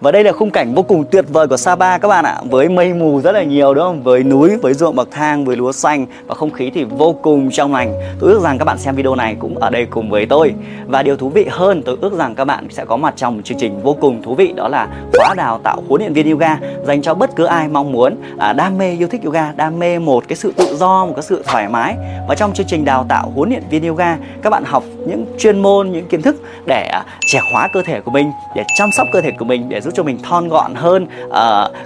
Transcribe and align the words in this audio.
Và 0.00 0.12
đây 0.12 0.24
là 0.24 0.32
khung 0.32 0.50
cảnh 0.50 0.74
vô 0.74 0.82
cùng 0.82 1.04
tuyệt 1.10 1.24
vời 1.28 1.46
của 1.46 1.56
Sapa 1.56 1.98
các 1.98 2.08
bạn 2.08 2.24
ạ. 2.24 2.40
Với 2.50 2.68
mây 2.68 2.94
mù 2.94 3.20
rất 3.20 3.32
là 3.32 3.42
nhiều 3.42 3.74
đúng 3.74 3.84
không? 3.84 4.02
Với 4.02 4.22
núi, 4.22 4.56
với 4.56 4.74
ruộng 4.74 4.96
bậc 4.96 5.08
thang, 5.10 5.44
với 5.44 5.56
lúa 5.56 5.72
xanh 5.72 6.06
Và 6.26 6.34
không 6.34 6.50
khí 6.50 6.70
thì 6.74 6.84
vô 6.84 7.12
cùng 7.22 7.50
trong 7.50 7.72
lành. 7.72 7.94
Tôi 8.20 8.32
ước 8.32 8.42
rằng 8.42 8.58
các 8.58 8.64
bạn 8.64 8.78
xem 8.78 8.94
video 8.94 9.14
này 9.14 9.36
cũng 9.38 9.58
ở 9.58 9.70
đây 9.70 9.86
cùng 9.90 10.10
với 10.10 10.26
tôi. 10.26 10.54
Và 10.86 11.02
điều 11.02 11.16
thú 11.16 11.28
vị 11.28 11.46
hơn 11.50 11.82
tôi 11.82 11.96
ước 12.00 12.12
rằng 12.18 12.34
các 12.34 12.44
bạn 12.44 12.66
sẽ 12.70 12.84
có 12.84 12.96
mặt 12.96 13.14
trong 13.16 13.36
một 13.36 13.42
chương 13.44 13.58
trình 13.58 13.82
vô 13.82 13.96
cùng 14.00 14.22
thú 14.22 14.34
vị 14.34 14.52
Đó 14.56 14.68
là 14.68 14.88
khóa 15.14 15.34
đào 15.34 15.60
tạo 15.62 15.82
huấn 15.88 16.00
luyện 16.00 16.12
viên 16.12 16.30
yoga 16.30 16.58
Dành 16.84 17.02
cho 17.02 17.14
bất 17.14 17.36
cứ 17.36 17.44
ai 17.44 17.68
mong 17.68 17.92
muốn. 17.92 18.16
À, 18.38 18.52
đam 18.52 18.78
mê 18.78 18.96
yêu 18.98 19.08
thích 19.08 19.20
yoga 19.24 19.52
Đam 19.52 19.78
mê 19.78 19.98
một 19.98 20.24
cái 20.28 20.36
sự 20.36 20.52
tự 20.56 20.76
do, 20.76 21.06
một 21.06 21.12
cái 21.16 21.22
sự 21.22 21.42
thoải 21.46 21.68
mái. 21.68 21.96
Và 22.28 22.34
trong 22.34 22.52
chương 22.54 22.66
trình 22.66 22.84
đào 22.84 23.06
tạo 23.08 23.32
huấn 23.34 23.48
luyện 23.48 23.62
viên 23.70 23.88
yoga 23.88 24.16
Các 24.42 24.50
bạn 24.50 24.64
học 24.64 24.82
những 25.06 25.26
chuyên 25.38 25.62
môn, 25.62 25.90
những 25.90 26.06
kiến 26.06 26.22
thức 26.22 26.36
để 26.66 26.88
à, 26.92 27.04
trẻ 27.32 27.40
hóa 27.52 27.68
cơ 27.72 27.82
thể 27.86 28.00
của 28.00 28.10
mình 28.10 28.30
Để 28.56 28.64
chăm 28.78 28.88
sóc 28.96 29.06
cơ 29.12 29.20
thể 29.20 29.30
của 29.38 29.44
mình 29.44 29.68
để 29.68 29.80
giúp 29.86 29.92
cho 29.94 30.02
mình 30.02 30.18
thon 30.22 30.48
gọn 30.48 30.74
hơn 30.74 31.06
uh, 31.26 31.32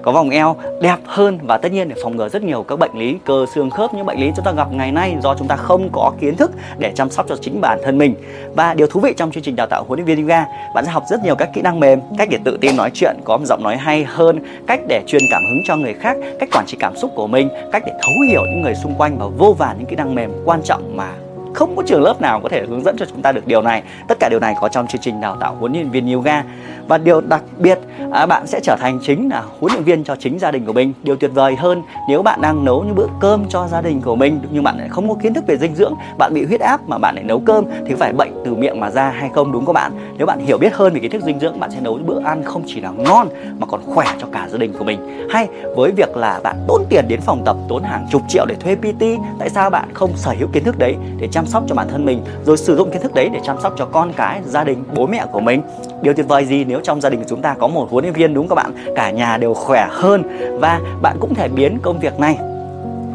có 0.03 0.13
vòng 0.13 0.31
eo 0.31 0.57
đẹp 0.81 0.97
hơn. 1.05 1.39
Và 1.43 1.59
tất 1.59 1.73
nhiên 1.73 1.89
để 1.89 1.97
phòng 2.03 2.17
ngừa 2.17 2.29
rất 2.29 2.43
nhiều 2.43 2.63
các 2.63 2.79
bệnh 2.79 2.99
lý 2.99 3.17
cơ 3.25 3.47
xương 3.55 3.71
khớp 3.71 3.95
những 3.95 4.07
bệnh 4.07 4.21
lý 4.21 4.31
chúng 4.37 4.45
ta 4.45 4.53
gặp 4.53 4.73
ngày 4.73 4.93
nay 4.93 5.17
do 5.23 5.35
chúng 5.35 5.49
ta 5.49 5.57
không 5.57 5.89
có 5.93 6.13
kiến 6.21 6.37
thức 6.37 6.51
để 6.79 6.93
chăm 6.95 7.11
sóc 7.11 7.27
cho 7.29 7.37
chính 7.41 7.61
bản 7.61 7.79
thân 7.85 7.99
mình. 7.99 8.15
Và 8.57 8.75
điều 8.75 8.87
thú 8.87 9.01
vị 9.01 9.15
trong 9.17 9.31
chương 9.31 9.43
trình 9.43 9.57
đào 9.57 9.67
tạo 9.67 9.85
huấn 9.89 9.99
luyện 9.99 10.07
viên 10.07 10.23
yoga 10.23 10.45
bạn 10.75 10.85
sẽ 10.85 10.91
học 10.91 11.05
rất 11.11 11.25
nhiều 11.25 11.35
các 11.35 11.51
kỹ 11.55 11.61
năng 11.63 11.81
mềm 11.81 12.01
cách 12.19 12.29
để 12.31 12.39
tự 12.45 12.59
tin 12.61 12.77
nói 12.77 12.91
chuyện 12.95 13.17
có 13.25 13.37
một 13.37 13.45
giọng 13.47 13.63
nói 13.63 13.77
hay 13.77 14.05
hơn 14.05 14.39
cách 14.67 14.81
để 14.89 15.03
truyền 15.07 15.23
cảm 15.31 15.43
hứng 15.51 15.63
cho 15.67 15.77
người 15.77 15.95
khác 15.95 16.17
cách 16.41 16.49
quản 16.53 16.67
trị 16.67 16.77
cảm 16.81 16.97
xúc 16.97 17.11
của 17.15 17.27
mình 17.27 17.49
cách 17.73 17.83
để 17.87 17.93
thấu 18.03 18.13
hiểu 18.29 18.43
những 18.51 18.63
người 18.63 18.75
xung 18.75 18.95
quanh 18.95 19.19
và 19.19 19.27
vô 19.27 19.55
vàn 19.59 19.79
những 19.79 19.87
kỹ 19.87 19.97
năng 19.97 20.15
mềm 20.15 20.31
quan 20.45 20.63
trọng 20.63 20.97
mà 20.97 21.13
không 21.55 21.77
có 21.77 21.83
trường 21.87 22.03
lớp 22.03 22.21
nào 22.21 22.41
có 22.41 22.49
thể 22.49 22.67
hướng 22.69 22.83
dẫn 22.83 22.97
cho 22.99 23.07
chúng 23.07 23.23
ta 23.23 23.33
được 23.33 23.47
điều 23.47 23.63
này. 23.63 23.83
Tất 24.09 24.19
cả 24.21 24.29
điều 24.29 24.41
này 24.41 24.55
có 24.61 24.69
trong 24.69 24.87
chương 24.87 25.01
trình 25.01 25.21
đào 25.21 25.37
tạo 25.37 25.57
huấn 25.61 25.73
luyện 25.73 25.91
viên 25.91 26.13
yoga 26.13 26.43
và 26.89 26.99
điều 26.99 27.21
đặc 27.21 27.43
biệt 27.59 27.79
à, 28.13 28.27
bạn 28.27 28.47
sẽ 28.47 28.61
trở 28.63 28.77
thành 28.81 28.99
chính 29.03 29.29
là 29.29 29.43
huấn 29.61 29.73
luyện 29.73 29.85
viên 29.85 30.05
cho 30.05 30.17
chính 30.17 30.39
gia 30.39 30.51
đình 30.51 30.65
của 30.67 30.73
mình. 30.73 30.93
Điều 31.03 31.17
tuyệt 31.17 31.31
vời 31.35 31.57
hơn 31.57 31.83
nếu 32.09 32.23
bạn 32.23 32.41
đang 32.41 32.65
nấu 32.65 32.83
những 32.83 32.95
bữa 32.95 33.07
cơm 33.21 33.45
cho 33.49 33.67
gia 33.69 33.81
đình 33.81 34.01
của 34.01 34.17
mình 34.17 34.41
nhưng 34.53 34.63
bạn 34.63 34.79
lại 34.79 34.89
không 34.89 35.09
có 35.09 35.15
kiến 35.15 35.35
thức 35.35 35.45
về 35.47 35.57
dinh 35.57 35.75
dưỡng 35.75 35.95
bạn 36.19 36.35
bị 36.35 36.45
huyết 36.45 36.61
áp 36.61 36.81
mà 36.89 36.99
bạn 36.99 37.15
lại 37.15 37.25
nấu 37.25 37.41
cơm 37.41 37.65
thì 37.87 37.95
phải 37.95 38.13
bệnh 38.13 38.33
từ 38.45 38.55
miệng 38.55 38.81
mà 38.81 38.91
ra 38.91 39.11
hay 39.11 39.31
không 39.35 39.53
đúng 39.53 39.67
không 39.67 39.75
bạn? 39.75 39.93
Nếu 40.19 40.27
bạn 40.27 40.47
hiểu 40.47 40.59
biết 40.59 40.75
hơn 40.75 40.95
về 40.95 41.01
kiến 41.01 41.11
thức 41.11 41.23
dinh 41.23 41.41
dưỡng 41.41 41.61
bạn 41.61 41.71
sẽ 41.71 41.81
nấu 41.81 41.97
những 41.97 42.07
bữa 42.07 42.23
ăn 42.25 42.45
không 42.45 42.63
chỉ 42.67 42.81
là 42.81 42.91
ngon 42.91 43.29
mà 43.59 43.67
còn 43.67 43.81
khỏe 43.87 44.07
cho 44.21 44.27
cả 44.33 44.49
gia 44.51 44.59
đình 44.59 44.73
của 44.79 44.85
mình. 44.85 45.29
Hay 45.31 45.49
với 45.77 45.91
việc 45.91 46.17
là 46.17 46.41
bạn 46.43 46.57
tốn 46.69 46.85
tiền 46.89 47.05
đến 47.09 47.21
phòng 47.21 47.43
tập 47.45 47.57
tốn 47.69 47.83
hàng 47.83 48.07
chục 48.11 48.23
triệu 48.29 48.47
để 48.47 48.55
thuê 48.55 48.77
PT 48.77 49.05
tại 49.39 49.51
sao 49.51 49.71
bạn 49.71 49.89
không 49.95 50.11
sở 50.17 50.35
hữu 50.39 50.49
kiến 50.49 50.65
thức 50.65 50.79
đấy 50.79 50.97
để 51.19 51.29
chăm 51.33 51.47
sóc 51.47 51.65
cho 51.67 51.75
bản 51.75 51.89
thân 51.89 52.05
mình 52.05 52.23
rồi 52.45 52.57
sử 52.57 52.77
dụng 52.77 52.91
kiến 52.91 53.03
thức 53.03 53.15
đấy 53.15 53.29
để 53.33 53.41
chăm 53.45 53.61
sóc 53.61 53.75
cho 53.77 53.87
con 53.87 54.13
cái 54.17 54.41
gia 54.45 54.65
đình 54.65 54.85
bố 54.95 55.07
mẹ 55.07 55.27
của 55.33 55.41
mình? 55.41 55.63
Điều 56.03 56.15
tuyệt 56.15 56.29
vời 56.29 56.45
gì 56.45 56.65
nếu 56.71 56.81
trong 56.81 57.01
gia 57.01 57.11
đình 57.11 57.21
của 57.21 57.27
chúng 57.29 57.43
ta 57.43 57.55
có 57.55 57.69
một 57.69 57.91
huấn 57.91 58.05
luyện 58.05 58.15
viên, 58.15 58.35
đúng 58.35 58.49
các 58.49 58.55
bạn? 58.55 58.73
Cả 58.97 59.11
nhà 59.11 59.37
đều 59.37 59.55
khỏe 59.55 59.89
hơn 59.91 60.23
và 60.61 60.81
bạn 61.03 61.17
cũng 61.21 61.35
thể 61.35 61.49
biến 61.49 61.79
công 61.83 61.99
việc 61.99 62.19
này 62.19 62.39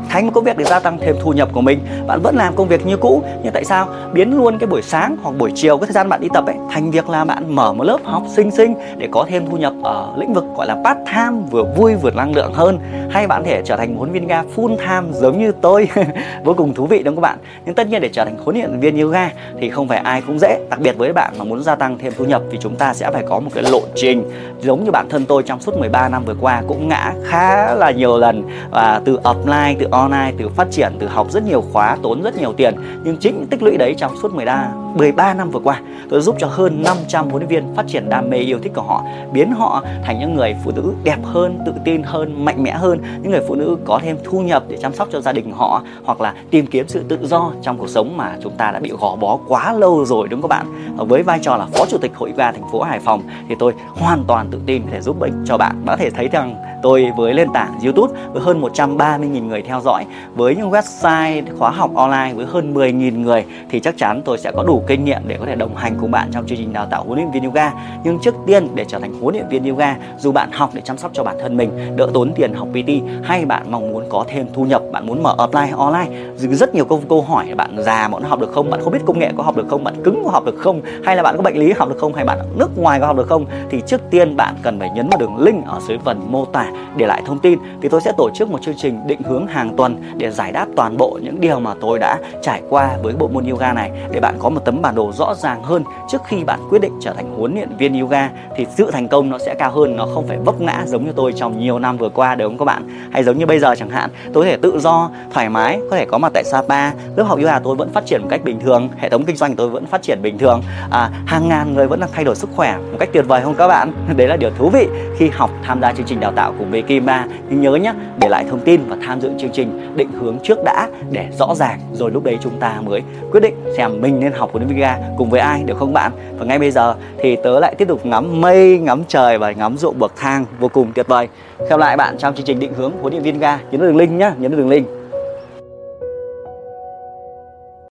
thành 0.10 0.26
một 0.26 0.32
công 0.36 0.44
việc 0.44 0.58
để 0.58 0.66
gia 0.66 0.80
tăng 0.80 0.98
thêm 1.02 1.16
thu 1.22 1.34
nhập 1.34 1.50
của 1.54 1.62
mình. 1.62 1.80
Bạn 2.08 2.20
vẫn 2.24 2.36
làm 2.36 2.56
công 2.56 2.68
việc 2.68 2.86
như 2.86 2.98
cũ, 2.98 3.24
nhưng 3.44 3.54
tại 3.54 3.66
sao 3.66 3.88
biến 4.14 4.38
luôn 4.38 4.58
cái 4.60 4.68
buổi 4.68 4.82
sáng 4.82 5.18
hoặc 5.24 5.36
buổi 5.38 5.52
chiều, 5.56 5.78
cái 5.78 5.88
thời 5.88 5.94
gian 5.94 6.10
bạn 6.10 6.22
đi 6.22 6.28
tập 6.34 6.46
ấy, 6.46 6.56
thành 6.72 6.92
việc 6.92 7.10
là 7.10 7.26
bạn 7.26 7.56
mở 7.56 7.74
một 7.74 7.84
lớp 7.84 7.98
học 8.04 8.24
sinh 8.36 8.52
sinh 8.52 8.76
để 8.98 9.08
có 9.12 9.26
thêm 9.30 9.46
thu 9.50 9.58
nhập 9.58 9.74
ở 9.84 10.14
lĩnh 10.18 10.34
vực 10.34 10.46
gọi 10.58 10.68
là 10.68 10.76
part 10.86 10.98
time, 11.06 11.48
vừa 11.52 11.64
vui 11.64 11.96
vừa 11.96 12.12
năng 12.12 12.36
lượng 12.36 12.54
hơn? 12.54 12.80
Hay 13.10 13.28
bạn 13.28 13.44
thể 13.44 13.62
trở 13.66 13.76
thành 13.78 13.94
một 13.94 14.00
huấn 14.00 14.12
viên 14.12 14.28
ga 14.28 14.44
full 14.56 14.78
time 14.78 15.20
giống 15.20 15.40
như 15.40 15.52
tôi? 15.62 15.90
Vô 16.44 16.54
cùng 16.54 16.74
thú 16.74 16.86
vị, 16.86 17.04
đúng 17.04 17.16
không 17.16 17.24
các 17.24 17.30
bạn? 17.30 17.38
Nhưng 17.66 17.76
tất 17.76 17.88
nhiên 17.88 18.02
để 18.02 18.10
trở 18.14 18.26
thành 18.26 18.38
huấn 18.44 18.56
luyện 18.56 18.80
viên 18.80 19.02
yoga 19.02 19.30
thì 19.60 19.70
không 19.70 19.88
phải 19.88 19.98
ai 19.98 20.22
cũng 20.28 20.40
dễ. 20.40 20.60
Đặc 20.70 20.80
biệt 20.80 20.98
với 20.98 21.14
bạn 21.14 21.34
mà 21.38 21.44
muốn 21.44 21.64
gia 21.64 21.76
tăng 21.76 21.98
thêm 21.98 22.14
thu 22.18 22.26
nhập 22.26 22.42
thì 22.52 22.58
chúng 22.62 22.76
ta 22.76 22.94
sẽ 22.94 23.12
phải 23.12 23.24
có 23.30 23.40
một 23.40 23.50
cái 23.54 23.64
lộ 23.64 23.82
trình. 23.96 24.32
Giống 24.62 24.84
như 24.84 24.92
bản 24.92 25.10
thân 25.10 25.26
tôi 25.26 25.44
trong 25.44 25.60
suốt 25.60 25.78
13 25.78 26.10
năm 26.10 26.26
vừa 26.26 26.36
qua 26.42 26.64
cũng 26.68 26.88
ngã 26.88 27.14
khá 27.26 27.76
là 27.76 27.92
nhiều 27.92 28.18
lần. 28.18 28.44
Và 28.72 29.02
từ 29.06 29.20
offline, 29.24 29.76
từ 29.80 29.88
online 29.96 30.34
từ 30.38 30.50
phát 30.50 30.68
triển 30.72 30.94
từ 31.00 31.08
học 31.08 31.32
rất 31.32 31.44
nhiều 31.44 31.64
khóa, 31.74 31.98
tốn 32.04 32.22
rất 32.22 32.38
nhiều 32.38 32.54
tiền. 32.54 32.76
Nhưng 33.04 33.18
chính 33.18 33.48
tích 33.48 33.64
lũy 33.64 33.78
đấy 33.78 33.96
trong 33.98 34.18
suốt 34.22 34.34
13 34.34 34.68
13 34.96 35.34
năm 35.34 35.50
vừa 35.50 35.60
qua, 35.60 35.82
tôi 36.10 36.22
giúp 36.22 36.36
cho 36.40 36.48
hơn 36.48 36.84
500 36.84 37.30
huấn 37.30 37.38
luyện 37.42 37.48
viên 37.48 37.76
phát 37.76 37.88
triển 37.88 38.10
đam 38.10 38.30
mê 38.30 38.38
yêu 38.38 38.60
thích 38.64 38.72
của 38.76 38.82
họ, 38.82 39.04
biến 39.34 39.52
họ 39.52 39.84
thành 40.04 40.20
những 40.20 40.36
người 40.36 40.56
phụ 40.64 40.72
nữ 40.76 40.94
đẹp 41.04 41.18
hơn, 41.24 41.60
tự 41.66 41.74
tin 41.86 42.04
hơn, 42.04 42.46
mạnh 42.46 42.64
mẽ 42.64 42.72
hơn, 42.72 43.00
những 43.22 43.32
người 43.32 43.42
phụ 43.48 43.56
nữ 43.56 43.78
có 43.86 44.00
thêm 44.04 44.18
thu 44.24 44.40
nhập 44.40 44.64
để 44.68 44.78
chăm 44.82 44.94
sóc 44.94 45.08
cho 45.12 45.22
gia 45.22 45.32
đình 45.32 45.52
họ, 45.52 45.82
hoặc 46.06 46.22
là 46.22 46.34
tìm 46.52 46.68
kiếm 46.68 46.88
sự 46.88 47.04
tự 47.08 47.28
do 47.28 47.52
trong 47.62 47.78
cuộc 47.78 47.90
sống 47.90 48.18
mà 48.18 48.36
chúng 48.44 48.54
ta 48.58 48.72
đã 48.72 48.80
bị 48.80 48.92
gò 49.00 49.16
bó 49.16 49.38
quá 49.48 49.74
lâu 49.74 50.06
rồi, 50.06 50.28
đúng 50.28 50.42
không 50.42 50.50
các 50.50 50.58
bạn 50.58 50.68
với 51.08 51.24
vai 51.24 51.40
trò 51.42 51.58
là 51.58 51.66
phó 51.66 51.86
chủ 51.86 51.98
tịch 51.98 52.12
hội 52.16 52.34
ga 52.38 52.52
thành 52.52 52.72
phố 52.72 52.82
Hải 52.82 53.00
Phòng, 53.00 53.22
thì 53.50 53.56
tôi 53.60 53.74
hoàn 53.94 54.24
toàn 54.28 54.48
tự 54.52 54.60
tin 54.66 54.82
để 54.92 55.02
giúp 55.02 55.22
ích 55.22 55.34
cho 55.46 55.58
bạn. 55.58 55.86
Bạn 55.86 55.98
có 55.98 56.04
thể 56.04 56.10
thấy 56.10 56.28
rằng 56.28 56.56
tôi 56.86 57.12
với 57.16 57.34
nền 57.34 57.48
tảng 57.54 57.80
YouTube 57.84 58.14
với 58.34 58.44
hơn 58.44 58.62
130.000 58.62 59.48
người 59.48 59.62
theo 59.62 59.82
dõi. 59.82 60.06
Với 60.36 60.56
những 60.56 60.72
website 60.72 61.44
khóa 61.58 61.72
học 61.72 61.96
online 61.96 62.34
với 62.36 62.46
hơn 62.46 62.74
10.000 62.74 63.22
người 63.22 63.46
thì 63.70 63.80
chắc 63.80 63.98
chắn 63.98 64.22
tôi 64.26 64.38
sẽ 64.38 64.52
có 64.52 64.64
đủ 64.64 64.84
kinh 64.88 65.06
nghiệm 65.06 65.22
để 65.28 65.38
có 65.40 65.46
thể 65.46 65.56
đồng 65.56 65.76
hành 65.76 65.96
cùng 66.02 66.12
bạn 66.12 66.30
trong 66.32 66.48
chương 66.48 66.58
trình 66.58 66.74
đào 66.74 66.86
tạo 66.86 67.04
huấn 67.04 67.20
luyện 67.20 67.32
viên 67.32 67.44
yoga. 67.44 67.72
Nhưng 68.04 68.20
trước 68.20 68.36
tiên, 68.46 68.68
để 68.76 68.86
trở 68.88 69.00
thành 69.00 69.22
huấn 69.22 69.36
luyện 69.36 69.48
viên 69.50 69.70
yoga, 69.70 69.96
dù 70.18 70.32
bạn 70.32 70.52
học 70.52 70.70
để 70.74 70.82
chăm 70.86 70.98
sóc 70.98 71.12
cho 71.14 71.24
bản 71.24 71.36
thân 71.42 71.58
mình, 71.58 71.96
đỡ 71.96 72.08
tốn 72.14 72.34
tiền 72.36 72.54
học 72.54 72.68
PT 72.72 72.90
hay 73.24 73.46
bạn 73.46 73.72
mong 73.72 73.92
muốn 73.92 74.04
có 74.10 74.26
thêm 74.28 74.48
thu 74.54 74.64
nhập, 74.64 74.82
bạn 74.92 75.08
muốn 75.08 75.24
mở 75.24 75.36
offline 75.38 75.78
online 75.78 76.10
rất 76.38 76.76
nhiều 76.76 76.86
câu 76.86 77.02
câu 77.10 77.22
hỏi 77.22 77.48
bạn 77.58 77.76
già 77.80 78.08
mà 78.08 78.20
học 78.28 78.40
được 78.40 78.52
không, 78.52 78.70
bạn 78.70 78.82
không 78.84 78.94
biết 78.94 79.00
công 79.06 79.20
nghệ 79.20 79.32
có 79.38 79.44
học 79.44 79.58
được 79.58 79.68
không, 79.70 79.84
bạn 79.84 80.04
cứng 80.04 80.22
có 80.26 80.32
học 80.32 80.46
được 80.46 80.56
không, 80.58 80.82
hay 81.04 81.16
là 81.16 81.24
bạn 81.24 81.38
có 81.38 81.44
bệnh 81.44 81.58
lý 81.58 81.72
học 81.72 81.90
được 81.90 81.98
không, 81.98 82.14
hay 82.14 82.26
bạn 82.26 82.40
nước 82.56 82.78
ngoài 82.78 83.00
có 83.00 83.08
học 83.08 83.18
được 83.18 83.28
không, 83.28 83.46
thì 83.70 83.82
trước 83.88 84.02
tiên 84.10 84.36
bạn 84.36 84.56
cần 84.62 84.80
phải 84.80 84.90
nhấn 84.96 85.10
vào 85.10 85.20
đường 85.20 85.38
link 85.38 85.66
ở 85.66 85.80
dưới 85.88 85.98
phần 86.06 86.32
mô 86.32 86.46
tả 86.46 86.72
để 86.98 87.08
lại 87.08 87.22
thông 87.26 87.40
tin 87.40 87.60
thì 87.82 87.90
tôi 87.90 88.02
sẽ 88.02 88.12
tổ 88.18 88.30
chức 88.36 88.50
một 88.50 88.62
chương 88.62 88.76
trình 88.78 89.08
định 89.08 89.22
hướng 89.22 89.48
hàng 89.48 89.76
tuần 89.78 90.02
để 90.18 90.32
giải 90.32 90.52
đáp 90.52 90.66
toàn 90.76 90.98
bộ 90.98 91.20
những 91.24 91.42
điều 91.42 91.60
mà 91.60 91.74
tôi 91.82 92.00
đã 92.00 92.18
trải 92.42 92.62
qua 92.70 92.98
với 93.04 93.14
bộ 93.14 93.28
môn 93.28 93.46
yoga 93.50 93.74
này. 93.74 93.92
Để 94.12 94.20
bạn 94.20 94.36
có 94.40 94.50
một 94.50 94.60
tấm 94.66 94.82
bản 94.82 94.96
đồ 94.96 95.12
rõ 95.12 95.34
ràng 95.34 95.64
hơn 95.64 95.84
trước 96.10 96.22
khi 96.28 96.44
bạn 96.44 96.60
quyết 96.70 96.82
định 96.82 96.94
trở 97.02 97.14
thành 97.14 97.36
huấn 97.38 97.54
luyện 97.54 97.78
viên 97.78 98.00
yoga 98.02 98.30
thì 98.56 98.66
sự 98.78 98.92
thành 98.92 99.08
công 99.08 99.30
nó 99.30 99.38
sẽ 99.38 99.56
cao 99.56 99.72
hơn 99.72 99.96
nó 99.96 100.08
không 100.14 100.28
phải 100.28 100.38
vấp 100.38 100.62
ngã 100.62 100.84
giống 100.86 101.06
như 101.06 101.12
tôi 101.16 101.34
trong 101.34 101.60
nhiều 101.60 101.80
năm 101.80 101.98
vừa 101.98 102.10
qua 102.10 102.36
đúng 102.36 102.48
không 102.48 102.58
các 102.58 102.66
bạn? 102.66 103.10
Hay 103.12 103.24
giống 103.24 103.38
như 103.38 103.46
bây 103.46 103.60
giờ 103.60 103.76
chẳng 103.76 103.90
hạn 103.90 104.10
tôi 104.34 104.44
có 104.44 104.50
thể 104.50 104.58
tự 104.58 104.80
do 104.80 105.10
thoải 105.34 105.50
mái 105.50 105.80
có 105.90 105.98
thể 105.98 106.06
có 106.06 106.18
mặt 106.18 106.32
tại 106.34 106.44
Sapa. 106.44 106.92
Lớp 107.16 107.24
học 107.24 107.40
yoga 107.40 107.60
tôi 107.60 107.76
vẫn 107.76 107.90
phát 107.90 108.06
triển 108.06 108.22
một 108.22 108.28
cách 108.30 108.42
bình 108.44 108.60
thường 108.60 108.90
hệ 108.98 109.10
thống 109.10 109.26
kinh 109.26 109.36
doanh 109.36 109.56
tôi 109.56 109.70
vẫn 109.70 109.86
phát 109.86 110.02
triển 110.02 110.22
bình 110.22 110.38
thường. 110.38 110.62
À, 110.90 111.10
hàng 111.26 111.50
ngàn 111.50 111.74
người 111.74 111.88
vẫn 111.88 112.00
đang 112.00 112.10
thay 112.14 112.24
đổi 112.24 112.36
sức 112.36 112.50
khỏe 112.56 112.78
một 112.78 112.98
cách 113.00 113.10
tuyệt 113.14 113.26
vời 113.28 113.42
không 113.44 113.56
các 113.56 113.68
bạn? 113.68 113.94
Đấy 114.18 114.28
là 114.28 114.36
điều 114.36 114.50
thú 114.58 114.70
vị 114.70 114.88
khi 115.18 115.30
học 115.30 115.50
tham 115.64 115.82
gia 115.82 115.94
chương 115.94 116.06
trình 116.06 116.20
đào 116.20 116.32
tạo 116.32 116.54
của 116.60 116.65
của 116.66 116.72
với 116.72 116.82
Kim 116.82 117.06
Ba 117.06 117.26
nhưng 117.50 117.62
nhớ 117.62 117.76
nhé 117.76 117.94
để 118.20 118.30
lại 118.30 118.46
thông 118.50 118.60
tin 118.60 118.82
và 118.88 118.98
tham 119.06 119.22
dự 119.22 119.30
chương 119.38 119.52
trình, 119.54 119.96
định 119.96 120.10
hướng 120.20 120.38
trước 120.44 120.64
đã 120.66 120.88
để 121.12 121.28
rõ 121.40 121.56
ràng, 121.56 121.80
rồi 121.94 122.12
lúc 122.12 122.24
đấy 122.24 122.38
chúng 122.42 122.60
ta 122.60 122.82
mới 122.82 123.02
quyết 123.32 123.40
định 123.40 123.56
xem 123.78 124.02
mình 124.02 124.20
nên 124.20 124.32
học 124.32 124.50
huấn 124.52 124.64
luyện 124.64 124.78
viên 124.78 124.90
cùng 125.18 125.30
với 125.30 125.40
ai, 125.40 125.64
được 125.64 125.78
không 125.78 125.94
bạn? 125.94 126.12
Và 126.38 126.46
ngay 126.46 126.60
bây 126.60 126.72
giờ 126.72 126.96
thì 127.18 127.36
tớ 127.44 127.60
lại 127.60 127.76
tiếp 127.78 127.88
tục 127.88 128.06
ngắm 128.06 128.42
mây, 128.42 128.80
ngắm 128.80 129.04
trời 129.08 129.38
và 129.38 129.52
ngắm 129.52 129.78
ruộng 129.78 130.00
bậc 130.00 130.14
thang 130.16 130.46
vô 130.60 130.68
cùng 130.68 130.92
tuyệt 130.96 131.08
vời. 131.08 131.28
Gặp 131.70 131.80
lại 131.80 131.98
bạn 131.98 132.18
trong 132.18 132.36
chương 132.36 132.46
trình 132.46 132.60
định 132.60 132.74
hướng 132.74 132.92
huấn 133.02 133.14
luyện 133.14 133.24
viên 133.24 133.40
ga 133.40 133.60
nhấn 133.72 133.82
đường 133.82 133.98
link 133.98 134.12
nhá, 134.12 134.34
nhấn 134.38 134.52
đường 134.52 134.70
link. 134.70 134.88